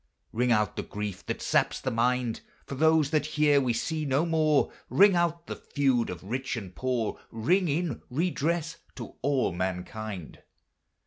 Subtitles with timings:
[0.33, 4.25] Ring out the grief that saps the mind, For those that here we see no
[4.25, 10.41] more; Ring out the feud of rich and poor, Ring in redress to all mankind.